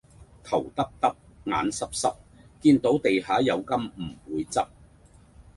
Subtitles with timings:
[0.43, 2.15] 頭耷耷,眼濕濕,
[2.59, 4.67] 見到地下有金唔會執